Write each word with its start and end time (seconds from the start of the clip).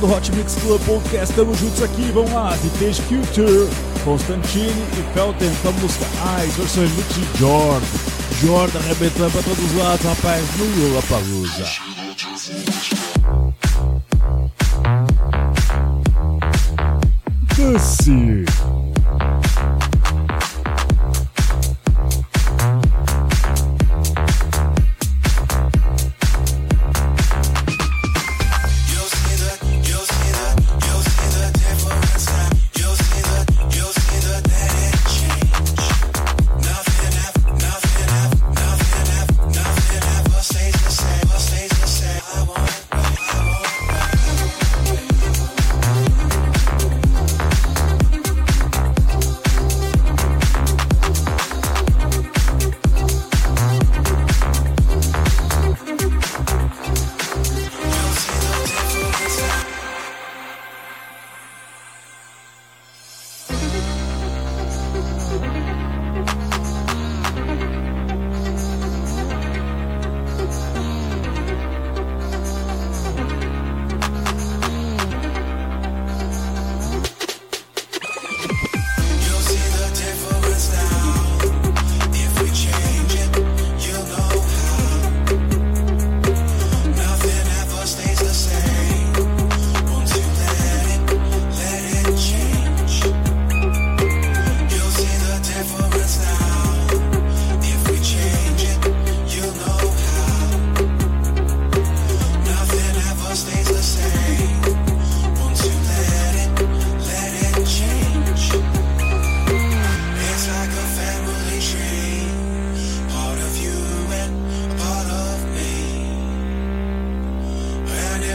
Do 0.00 0.06
Hot 0.06 0.32
Mix 0.32 0.54
Club 0.54 0.80
Podcast, 0.86 1.30
estamos 1.30 1.58
juntos 1.58 1.82
aqui, 1.82 2.10
vamos 2.14 2.32
lá, 2.32 2.56
Vintage 2.56 3.02
Culture, 3.02 3.68
Constantine 4.02 4.82
e 4.98 5.12
Felten 5.12 5.50
com 5.60 5.68
a 5.68 5.72
música 5.72 6.06
Ai, 6.24 6.46
versões 6.46 6.90
de 6.90 7.38
Jordan. 7.38 7.86
Jordan 8.40 8.78
arrebentando 8.78 9.30
pra 9.30 9.42
todos 9.42 9.62
os 9.62 9.76
lados, 9.76 10.06
rapaz, 10.06 10.42
no 10.56 10.64
Lollapalooza. 10.88 11.66
Desce. 17.56 18.10
aí, 18.10 18.69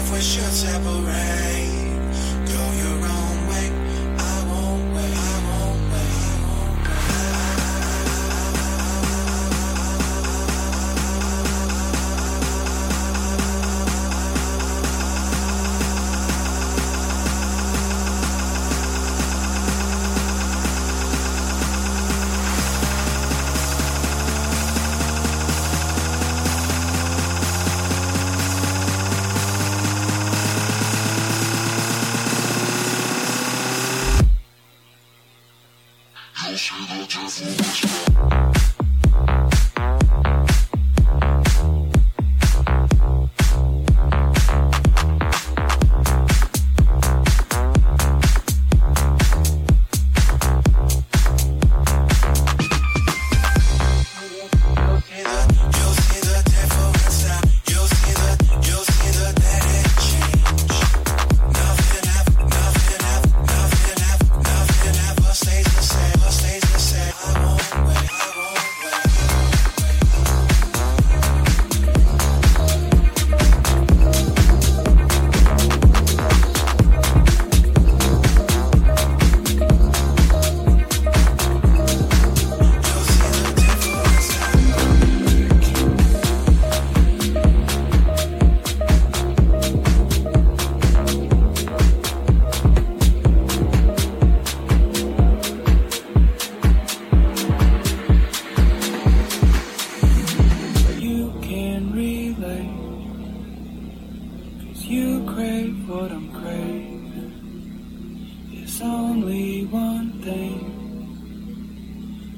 life 0.06 0.14
we 0.14 0.22
should 0.22 0.54
separate. 0.54 1.85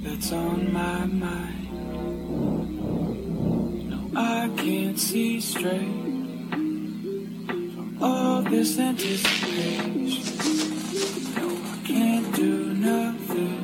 that's 0.08 0.32
on 0.32 0.72
my 0.72 1.06
mind. 1.06 1.68
No, 3.90 4.10
I 4.16 4.50
can't 4.56 4.98
see 4.98 5.42
straight 5.42 6.06
from 6.50 7.98
all 8.02 8.42
this 8.42 8.80
anticipation. 8.80 10.24
No, 11.36 11.48
I 11.74 11.78
can't 11.86 12.36
do 12.36 12.74
nothing 12.74 13.60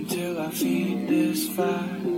until 0.00 0.40
I 0.40 0.50
feed 0.50 1.08
this 1.08 1.48
fire. 1.48 2.13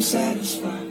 I'm 0.00 0.04
satisfied. 0.04 0.89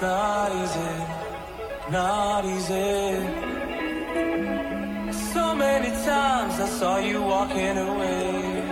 Not 0.00 0.52
easy, 0.52 0.94
not 1.90 2.44
easy. 2.44 3.16
So 5.32 5.56
many 5.56 5.90
times 6.06 6.54
I 6.60 6.68
saw 6.68 6.98
you 6.98 7.20
walking 7.20 7.76
away, 7.76 8.62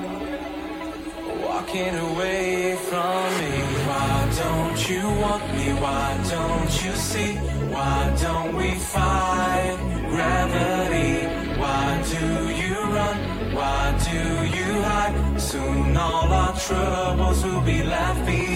walking 1.43 1.97
away 1.97 2.77
from 2.77 3.25
me. 3.41 3.55
Why 3.89 4.29
don't 4.39 4.89
you 4.89 5.03
want 5.03 5.43
me? 5.57 5.73
Why 5.83 6.17
don't 6.31 6.85
you 6.85 6.93
see? 6.93 7.35
Why 7.75 8.17
don't 8.23 8.55
we 8.55 8.77
fight 8.77 9.79
gravity? 10.09 11.27
Why 11.59 12.05
do 12.09 12.25
you 12.63 12.77
run? 12.95 13.17
Why 13.53 13.99
do 14.11 14.21
you 14.57 14.83
hide? 14.83 15.41
Soon 15.41 15.97
all 15.97 16.33
our 16.33 16.57
troubles 16.57 17.45
will 17.45 17.63
be 17.63 17.83
left 17.83 18.25
behind. 18.25 18.56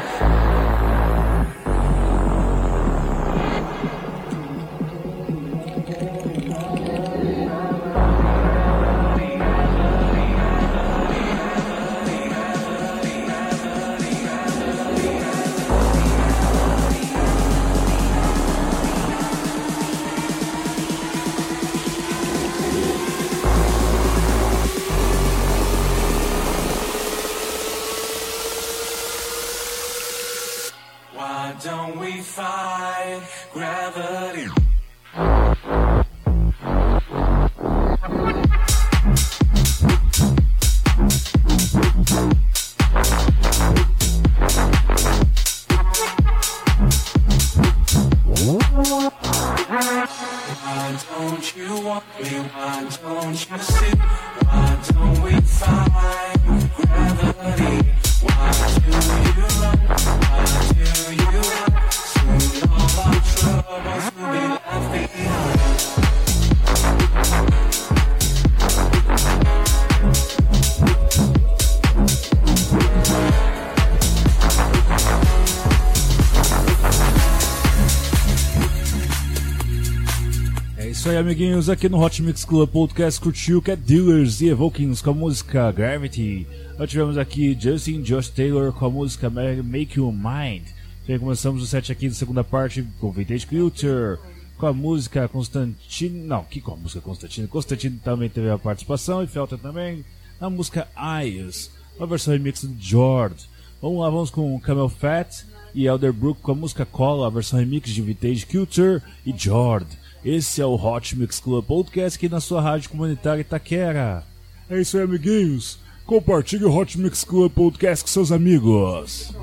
amiguinhos. 81.21 81.69
Aqui 81.69 81.87
no 81.87 82.03
Hot 82.03 82.19
Mix 82.21 82.43
Club 82.43 82.67
Podcast 82.67 83.21
curtiu 83.21 83.61
Cat 83.61 83.79
Dealers 83.79 84.41
e 84.41 84.47
Evokings 84.47 85.03
com 85.03 85.11
a 85.11 85.13
música 85.13 85.71
Gravity. 85.71 86.47
Nós 86.79 86.89
tivemos 86.89 87.15
aqui 87.15 87.55
Justin 87.59 88.01
Josh 88.01 88.29
Taylor 88.29 88.73
com 88.73 88.87
a 88.87 88.89
música 88.89 89.29
Make 89.29 89.99
You 89.99 90.11
Mind. 90.11 90.63
E 91.07 91.19
começamos 91.19 91.61
o 91.61 91.67
set 91.67 91.91
aqui 91.91 92.09
da 92.09 92.15
segunda 92.15 92.43
parte 92.43 92.83
com 92.99 93.11
Vintage 93.11 93.45
Culture, 93.45 94.17
com 94.57 94.65
a 94.65 94.73
música 94.73 95.27
Constantine. 95.27 96.25
Não, 96.25 96.43
que 96.43 96.59
com 96.59 96.73
a 96.73 96.77
música 96.77 97.01
Constantine? 97.01 97.47
Constantine 97.47 97.99
também 98.03 98.27
teve 98.27 98.49
a 98.49 98.57
participação 98.57 99.23
e 99.23 99.27
Felton 99.27 99.57
também. 99.57 100.03
A 100.39 100.49
música 100.49 100.87
Eyes, 100.97 101.69
uma 101.97 102.07
versão 102.07 102.33
remix 102.33 102.61
de 102.61 102.83
Jord. 102.83 103.35
Vamos 103.79 103.99
lá, 103.99 104.09
vamos 104.09 104.31
com 104.31 104.59
Camel 104.59 104.89
Fat 104.89 105.45
e 105.75 105.85
Elderbrook 105.85 106.41
com 106.41 106.53
a 106.53 106.55
música 106.55 106.83
Cola, 106.83 107.27
a 107.27 107.29
versão 107.29 107.59
remix 107.59 107.91
de 107.91 108.01
Vintage 108.01 108.47
Culture 108.47 109.03
e 109.23 109.31
Jord. 109.31 110.00
Esse 110.23 110.61
é 110.61 110.65
o 110.65 110.75
Hot 110.75 111.17
Mix 111.17 111.39
Club 111.39 111.65
Podcast 111.65 112.17
aqui 112.17 112.29
na 112.29 112.39
sua 112.39 112.61
rádio 112.61 112.91
comunitária 112.91 113.41
Itaquera. 113.41 114.23
É 114.69 114.79
isso 114.79 114.97
aí, 114.97 115.03
amiguinhos. 115.03 115.79
Compartilhe 116.05 116.63
o 116.63 116.75
Hot 116.75 116.99
Mix 116.99 117.23
Club 117.23 117.51
Podcast 117.51 118.03
com 118.05 118.11
seus 118.11 118.31
amigos. 118.31 119.33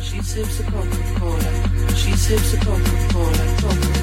She 0.00 0.22
sips 0.22 0.60
a 0.60 0.70
Coca-Cola. 0.70 1.96
She 1.96 2.16
sips 2.16 2.54
a 2.54 2.58
Coca-Cola. 2.58 3.32
Coca-Cola. 3.60 3.95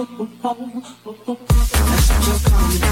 That's 0.00 0.10
what 0.12 0.30
you're 2.26 2.38
coming 2.38 2.89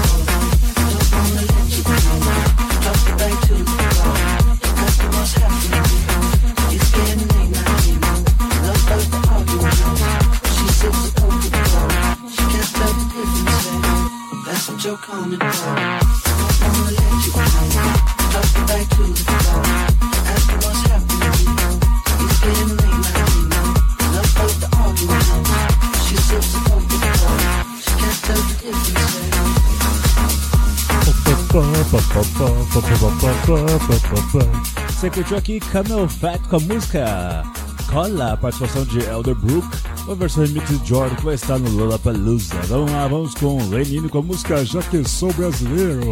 Você 34.99 35.09
curtiu 35.09 35.37
aqui 35.37 35.61
Camel 35.61 36.09
Fat 36.09 36.41
com 36.49 36.57
a 36.57 36.59
música 36.59 37.43
Cola, 37.89 38.33
a 38.33 38.37
participação 38.37 38.83
de 38.83 38.99
Elderbrook, 38.99 39.65
uma 40.03 40.13
versão 40.13 40.43
remix 40.43 40.67
de 40.67 40.89
Jordan 40.89 41.15
que 41.15 41.23
vai 41.23 41.35
estar 41.35 41.57
no 41.57 41.69
Lollapalooza. 41.69 42.55
Vamos 42.67 42.91
lá, 42.91 43.07
vamos 43.07 43.33
com 43.33 43.65
Lenine 43.69 44.09
com 44.09 44.17
a 44.17 44.21
música 44.21 44.65
Já 44.65 44.81
Que 44.81 45.01
Sou 45.07 45.31
Brasileiro. 45.31 46.03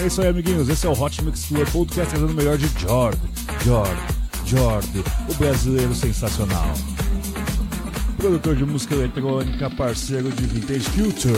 É 0.00 0.06
isso 0.06 0.22
aí, 0.22 0.28
amiguinhos, 0.28 0.68
esse 0.68 0.86
é 0.86 0.88
o 0.88 0.92
Hot 0.92 1.20
Mix 1.24 1.48
Tour 1.48 1.68
Podcast 1.72 2.10
trazendo 2.14 2.30
o 2.30 2.36
melhor 2.36 2.56
de 2.56 2.68
Jordan, 2.80 3.18
Jordan, 3.64 3.96
Jordan, 4.46 5.02
o 5.28 5.34
brasileiro 5.34 5.92
sensacional. 5.92 6.72
Produtor 8.18 8.54
de 8.54 8.64
música 8.64 8.94
eletrônica, 8.94 9.68
parceiro 9.70 10.30
de 10.30 10.46
Vintage 10.46 10.88
Culture. 10.90 11.34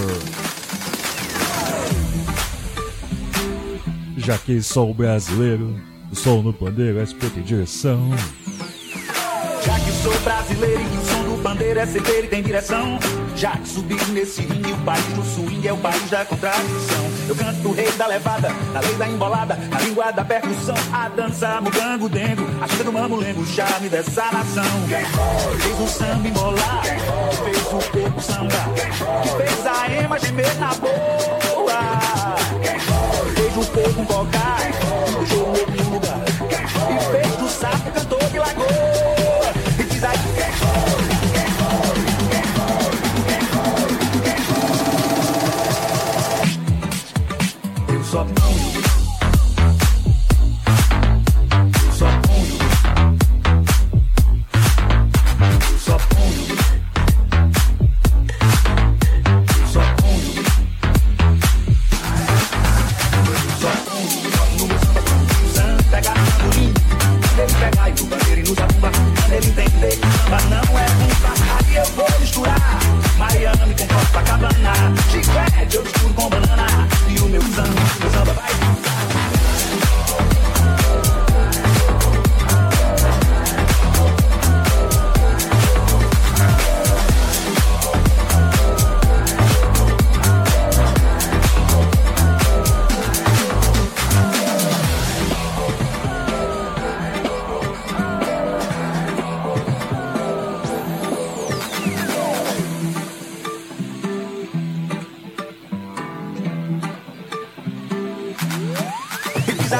Já 4.18 4.36
que 4.36 4.62
sou 4.62 4.92
brasileiro, 4.92 5.93
o 6.14 6.16
som 6.16 6.42
no 6.42 6.53
pandeiro, 6.53 7.00
SP 7.03 7.27
tem 7.27 7.42
direção. 7.42 8.09
Já 9.64 9.81
que 9.81 9.90
sou 10.00 10.16
brasileiro 10.20 10.81
e 10.81 10.96
o 10.96 11.05
som 11.05 11.24
do 11.24 11.42
pandeiro 11.42 11.81
é 11.81 11.87
certeiro 11.87 12.27
e 12.27 12.29
tem 12.29 12.40
direção. 12.40 13.00
Já 13.35 13.57
que 13.57 13.68
subi 13.68 13.96
nesse 14.12 14.42
ringue, 14.42 14.72
o 14.72 14.77
país 14.85 15.05
do 15.07 15.24
swing 15.24 15.66
é 15.66 15.72
o 15.72 15.77
país 15.77 16.09
da 16.09 16.24
contradição. 16.24 17.05
Eu 17.29 17.35
canto 17.35 17.68
o 17.68 17.72
rei 17.72 17.90
da 17.92 18.07
levada, 18.07 18.48
na 18.72 18.79
lei 18.79 18.94
da 18.94 19.09
embolada, 19.09 19.57
na 19.57 19.81
língua 19.81 20.12
da 20.12 20.24
percussão, 20.24 20.77
a 20.92 21.09
dança, 21.09 21.61
mugango, 21.61 22.09
dengo, 22.09 22.46
a 22.62 22.68
chega 22.68 22.85
do 22.85 22.92
mamulengo, 22.92 23.40
o 23.40 23.46
charme 23.46 23.88
dessa 23.88 24.31
nação. 24.31 24.62
Fez 25.61 25.81
o 25.81 25.88
samba 25.88 26.29
embolar, 26.29 26.83
fez 27.44 27.59
o 27.59 27.90
corpo 27.90 28.20
samba, 28.20 28.72
fez 29.37 29.66
a 29.66 29.92
ema 29.92 30.18
gemer 30.20 30.55
na 30.61 30.74
boa. 30.74 31.44
Fez 33.35 33.57
o 33.57 33.70
povo 33.72 34.07
cocar, 34.07 34.61
deixou 35.18 35.53
o 35.53 35.84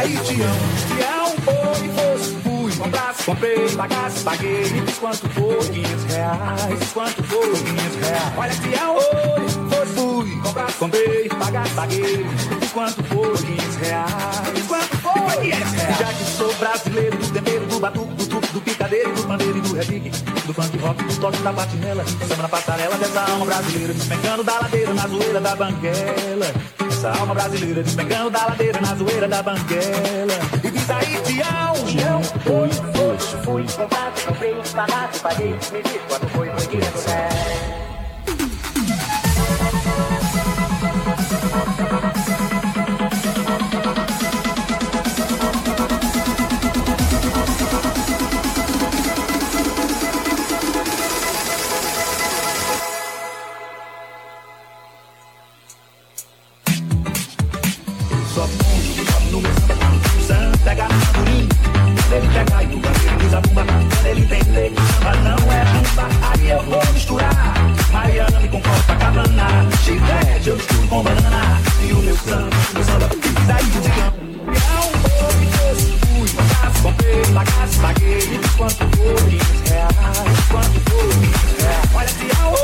Amo, 0.05 0.23
te 0.23 1.03
amo, 1.03 1.35
foi, 1.41 1.89
fosse, 1.89 2.35
fui, 2.43 2.77
comprasse, 2.77 3.25
comprei, 3.25 3.69
pagasse, 3.75 4.23
paguei, 4.23 4.71
me 4.71 4.81
diz 4.83 4.99
quanto 4.99 5.29
foi, 5.31 5.59
500 5.65 6.05
reais, 6.13 6.67
me 6.67 6.77
diz 6.77 6.93
quanto 6.93 7.23
foi, 7.23 7.55
500 7.55 7.97
reais. 7.97 8.33
Olha 8.37 8.53
te 8.53 8.75
amo, 8.83 9.01
foi, 9.01 9.49
fosse, 9.71 9.93
fui, 9.95 10.41
comprasse, 10.43 10.75
comprei, 10.75 11.29
pagasse, 11.31 11.71
paguei, 11.71 12.19
me 12.19 12.57
diz 12.61 12.73
quanto 12.73 13.03
foi, 13.05 13.37
500 13.39 13.77
reais, 13.77 14.47
me 14.47 14.53
diz 14.53 14.67
quanto 14.67 14.97
foi, 14.99 15.41
500 15.41 15.73
reais. 15.73 15.99
Já 15.99 16.13
que 16.13 16.25
sou 16.37 16.55
brasileiro, 16.57 17.17
do 17.17 17.33
tempero, 17.33 17.67
do 17.67 17.81
batuque, 17.81 18.15
do 18.15 18.27
truque, 18.27 18.53
do 18.53 18.61
picadeiro, 18.61 19.13
do 19.15 19.23
pandeiro 19.23 19.57
e 19.57 19.61
do 19.63 19.75
repique, 19.75 20.11
do 20.11 20.53
funk 20.53 20.77
rock, 20.77 21.03
do 21.03 21.17
toque 21.19 21.39
da 21.39 21.53
patinela, 21.55 22.05
samba 22.29 22.43
na 22.43 22.49
passarela 22.51 22.99
dessa 22.99 23.21
alma 23.23 23.47
brasileira, 23.47 23.95
despencando 23.95 24.45
da 24.45 24.61
ladeira 24.61 24.93
na 24.93 25.09
zoeira 25.09 25.41
da 25.41 25.57
banguela. 25.57 26.74
Essa 27.05 27.21
alma 27.21 27.35
brasileira 27.35 27.83
despencando 27.83 28.31
da 28.31 28.47
ladeira 28.47 28.81
na 28.81 28.95
zoeira 28.95 29.29
da 29.29 29.43
banguela. 29.43 30.33
E 30.65 30.71
diz 30.71 30.89
aí, 30.89 31.21
Tião, 31.23 31.75
Tião, 31.85 32.23
foi, 32.23 32.71
foi, 32.71 33.19
fui, 33.45 33.67
comprado, 33.77 34.25
comprei, 34.25 34.55
pagado, 34.75 35.21
paguei, 35.21 35.51
me 35.51 35.83
diz 35.83 36.01
quando 36.09 36.27
foi, 36.31 36.49
foi 36.49 36.67
500 36.67 37.05
reais. 37.05 37.85
Ele 64.07 64.21
entender 64.21 64.71
que 64.71 64.83
samba 64.93 65.15
não 65.17 65.53
é 65.53 65.63
rumba, 65.63 66.09
aí 66.31 66.51
eu 66.51 66.63
vou 66.63 66.93
misturar. 66.93 67.55
Miami 67.91 68.49
com 68.49 68.61
Copacabana, 68.61 69.69
chiclete 69.83 70.49
eu 70.49 70.57
misturo 70.57 70.89
com 70.89 71.03
banana. 71.03 71.61
E 71.83 71.93
o 71.93 71.97
meu 71.97 72.17
samba, 72.17 72.51
meu 72.75 72.85
samba, 72.85 73.09
diz 73.21 73.51
aí 73.51 73.65
o 73.65 73.81
digão. 73.81 74.25
Comprei, 76.83 77.23
pagasse, 77.33 77.79
paguei. 77.81 78.41
Quanto 78.59 78.77
foi, 78.77 79.31
500 79.31 79.71
reais. 79.71 79.93
Quanto 80.51 80.81
foi, 80.91 81.09
500 81.09 81.63
reais. 81.63 81.91
Olha 81.95 82.09
se 82.09 82.27
a 82.41 82.64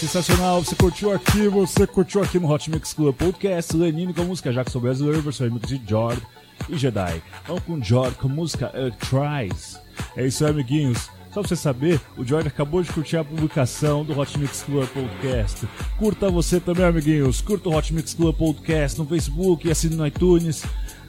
Sensacional, 0.00 0.64
você 0.64 0.74
curtiu 0.74 1.12
aqui, 1.12 1.46
você 1.46 1.86
curtiu 1.86 2.22
aqui 2.22 2.38
no 2.38 2.50
Hot 2.50 2.70
Mix 2.70 2.94
Club 2.94 3.14
Podcast, 3.14 3.76
Lenine 3.76 4.14
com 4.14 4.22
a 4.22 4.24
música 4.24 4.50
Jackson 4.50 4.80
Brasileiro, 4.80 5.20
versão 5.20 5.46
remix 5.46 5.68
de 5.68 5.78
Jord 5.86 6.22
e 6.70 6.78
Jedi. 6.78 7.22
Vamos 7.46 7.62
com 7.64 7.82
Jord 7.82 8.16
com 8.16 8.26
a 8.26 8.30
música 8.30 8.72
Tries. 8.98 9.78
É 10.16 10.26
isso 10.26 10.42
aí, 10.42 10.52
amiguinhos. 10.52 11.10
Só 11.34 11.40
pra 11.40 11.48
você 11.48 11.54
saber, 11.54 12.00
o 12.16 12.24
Jordan 12.24 12.48
acabou 12.48 12.82
de 12.82 12.90
curtir 12.90 13.18
a 13.18 13.24
publicação 13.24 14.02
do 14.02 14.18
Hot 14.18 14.38
Mix 14.38 14.62
Club 14.62 14.88
Podcast. 14.88 15.68
Curta 15.98 16.30
você 16.30 16.58
também, 16.58 16.86
amiguinhos. 16.86 17.42
Curta 17.42 17.68
o 17.68 17.76
Hot 17.76 17.92
Mix 17.92 18.14
Club 18.14 18.34
Podcast 18.34 18.98
no 18.98 19.04
Facebook, 19.04 19.70
assine 19.70 19.96
no 19.96 20.06
iTunes. 20.06 20.64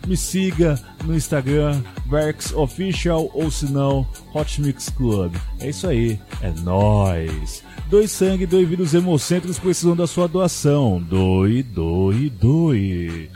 Me 0.07 0.17
siga 0.17 0.79
no 1.05 1.15
Instagram, 1.15 1.81
Verx 2.09 2.51
Official, 2.53 3.29
ou 3.33 3.51
se 3.51 3.71
não, 3.71 4.07
Hot 4.33 4.61
Mix 4.61 4.89
Club. 4.89 5.35
É 5.59 5.69
isso 5.69 5.87
aí, 5.87 6.19
é 6.41 6.51
nóis. 6.61 7.63
Doe 7.89 8.07
sangue, 8.07 8.45
doe 8.45 8.65
vida, 8.65 8.83
os 8.83 8.93
hemocentros 8.93 9.59
precisam 9.59 9.95
da 9.95 10.07
sua 10.07 10.27
doação. 10.27 11.01
Doe, 11.01 11.61
doe, 11.61 12.29
doe. 12.29 13.29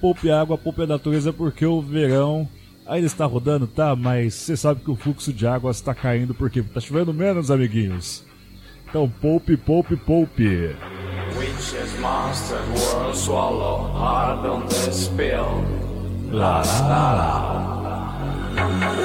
Poupe 0.00 0.30
água, 0.30 0.58
poupe 0.58 0.82
a 0.82 0.86
natureza, 0.86 1.32
porque 1.32 1.64
o 1.64 1.80
verão 1.80 2.48
ainda 2.86 3.06
está 3.06 3.24
rodando, 3.24 3.66
tá? 3.66 3.94
Mas 3.96 4.34
você 4.34 4.56
sabe 4.56 4.80
que 4.82 4.90
o 4.90 4.96
fluxo 4.96 5.32
de 5.32 5.46
água 5.46 5.70
está 5.70 5.94
caindo 5.94 6.34
porque 6.34 6.60
está 6.60 6.80
chovendo 6.80 7.14
menos, 7.14 7.50
amiguinhos. 7.50 8.24
Então 8.88 9.08
poupe, 9.08 9.56
poupe, 9.56 9.96
poupe. 9.96 10.76
Witches, 11.38 11.98
monsters, 12.00 12.92
world 12.92 13.16
swallow, 13.16 13.92
hard 13.94 14.44
on 14.44 14.66
the 14.66 14.92
spill. 14.92 15.91
La 16.32 16.62
la 16.62 17.12
la. 17.18 17.30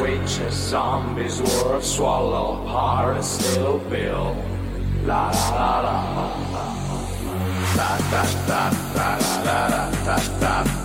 Witches, 0.02 0.54
zombies, 0.54 1.42
worth 1.42 1.84
swallow, 1.84 2.64
pirates 2.66 3.28
still 3.28 3.80
bill. 3.90 4.34
La 5.06 5.30
la 5.52 5.82
la. 5.82 5.98
Da 7.76 7.98
da 8.12 8.24
da 8.48 8.70
da 8.96 9.10
da 9.44 9.68
da 9.68 9.92
da 10.06 10.40
da. 10.40 10.77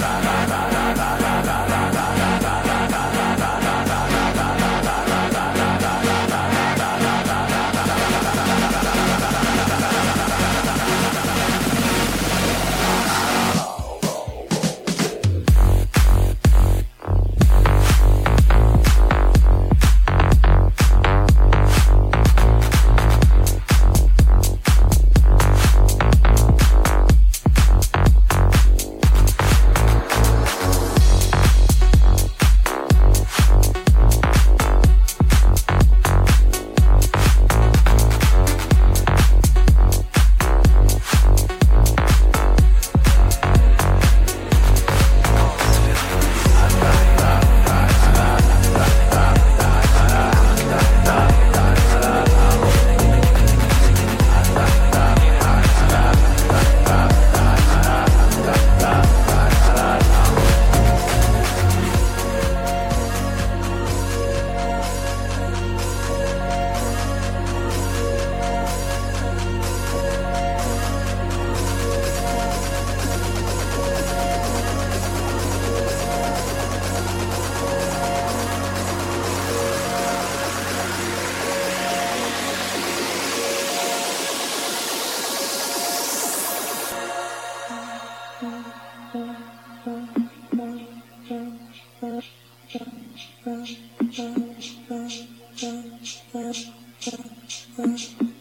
da 0.00 0.20
da 0.20 0.46
da 0.48 0.60
da 0.72 0.79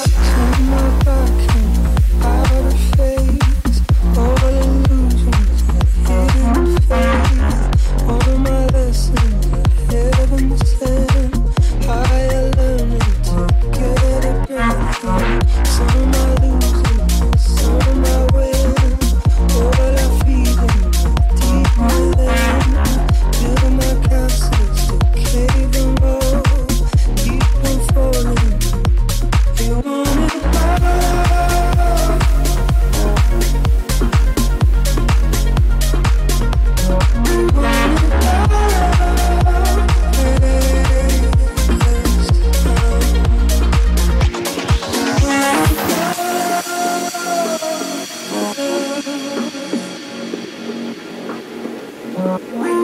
Wow. 52.18 52.77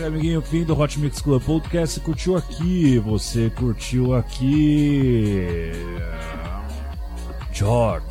Aí, 0.00 0.06
amiguinho. 0.06 0.42
Fim 0.42 0.64
do 0.64 0.78
Hot 0.78 0.98
Mix 0.98 1.20
Club 1.20 1.42
Podcast. 1.42 2.00
Curtiu 2.00 2.36
aqui? 2.36 2.98
Você 2.98 3.50
curtiu 3.50 4.14
aqui? 4.14 5.72
Jordan. 7.52 8.06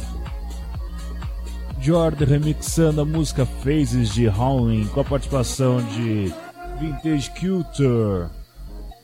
Jordan 1.81 2.25
remixando 2.25 3.01
a 3.01 3.05
música 3.05 3.45
Phases 3.45 4.13
de 4.13 4.27
Howling 4.27 4.87
com 4.87 5.01
a 5.01 5.03
participação 5.03 5.81
de 5.81 6.33
Vintage 6.79 7.31
Culture. 7.31 8.29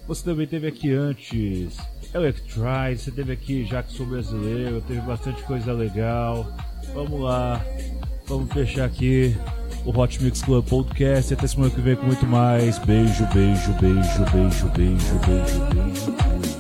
Você 0.08 0.24
também 0.24 0.46
teve 0.46 0.68
aqui 0.68 0.94
antes 0.94 1.78
Electrize, 2.14 3.04
você 3.04 3.12
teve 3.12 3.34
aqui 3.34 3.68
sou 3.90 4.06
brasileiro, 4.06 4.82
teve 4.82 5.02
bastante 5.02 5.42
coisa 5.44 5.74
legal. 5.74 6.46
Vamos 6.94 7.20
lá, 7.20 7.62
vamos 8.28 8.52
fechar 8.54 8.86
aqui 8.86 9.36
o 9.86 9.98
Hot 9.98 10.22
Mix 10.22 10.42
Club 10.42 10.66
Podcast. 10.68 11.34
Até 11.34 11.48
semana 11.48 11.72
que 11.72 11.82
vem 11.82 11.96
com 11.96 12.06
muito 12.06 12.26
mais. 12.26 12.78
Beijo, 12.80 13.26
beijo, 13.34 13.74
beijo, 13.80 14.26
beijo, 14.32 14.68
beijo, 14.74 15.20
beijo, 15.20 15.20
beijo. 15.26 16.14
beijo. 16.14 16.55